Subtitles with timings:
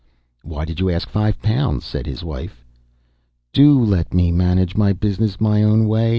[0.41, 2.65] "Why did you ask five pounds?" said his wife.
[3.53, 6.09] "Do let me manage my business my own way!"